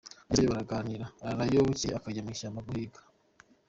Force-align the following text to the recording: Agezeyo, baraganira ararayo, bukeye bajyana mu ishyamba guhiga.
Agezeyo, 0.29 0.51
baraganira 0.51 1.05
ararayo, 1.27 1.59
bukeye 1.67 1.95
bajyana 2.03 2.25
mu 2.27 2.31
ishyamba 2.35 2.65
guhiga. 2.67 2.99